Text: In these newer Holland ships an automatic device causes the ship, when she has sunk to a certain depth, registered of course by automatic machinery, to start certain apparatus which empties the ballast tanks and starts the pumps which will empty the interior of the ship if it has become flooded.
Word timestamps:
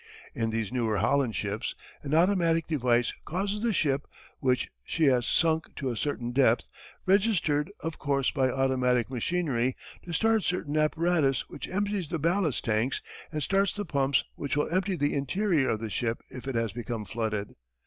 In 0.33 0.49
these 0.49 0.71
newer 0.73 0.97
Holland 0.97 1.35
ships 1.35 1.75
an 2.01 2.15
automatic 2.15 2.65
device 2.65 3.13
causes 3.23 3.59
the 3.61 3.71
ship, 3.71 4.07
when 4.39 4.57
she 4.83 5.03
has 5.03 5.27
sunk 5.27 5.75
to 5.75 5.91
a 5.91 5.95
certain 5.95 6.31
depth, 6.31 6.69
registered 7.05 7.71
of 7.81 7.99
course 7.99 8.31
by 8.31 8.49
automatic 8.49 9.11
machinery, 9.11 9.75
to 10.01 10.11
start 10.11 10.41
certain 10.41 10.75
apparatus 10.75 11.47
which 11.49 11.69
empties 11.69 12.07
the 12.07 12.17
ballast 12.17 12.65
tanks 12.65 13.03
and 13.31 13.43
starts 13.43 13.73
the 13.73 13.85
pumps 13.85 14.23
which 14.33 14.57
will 14.57 14.73
empty 14.73 14.95
the 14.95 15.13
interior 15.13 15.69
of 15.69 15.79
the 15.79 15.91
ship 15.91 16.23
if 16.31 16.47
it 16.47 16.55
has 16.55 16.71
become 16.73 17.05
flooded. 17.05 17.53